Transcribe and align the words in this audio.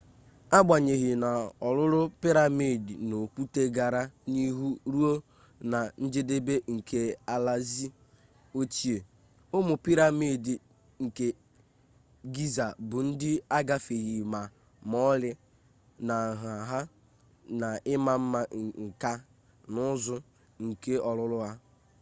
agbanyeghị 0.57 1.11
na 1.23 1.29
ọrụrụ-piramidi 1.67 2.93
n'okwute 3.07 3.61
gara 3.75 4.01
n'ihu 4.31 4.67
ruo 4.93 5.13
na 5.71 5.79
njedebe 6.03 6.55
nke 6.73 6.99
alaeze 7.33 7.87
ochie 8.59 8.97
ụmụ 9.57 9.73
piramidi 9.85 10.53
nke 11.03 11.27
giza 12.33 12.65
bụ 12.89 12.97
ndị 13.07 13.31
agafeghị 13.57 14.15
ma 14.33 14.97
ọlị 15.11 15.29
na 16.07 16.15
nha 16.41 16.53
ha 16.69 16.79
na 17.59 17.67
ima 17.93 18.13
mma 18.21 18.41
nka 18.85 19.11
na 19.73 19.79
ụzụ 19.93 20.15
nke 20.65 20.93
ọrụrụ 21.09 21.37
ha 21.45 21.51